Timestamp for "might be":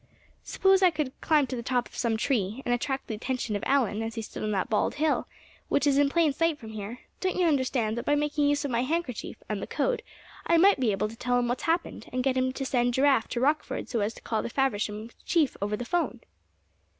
10.57-10.91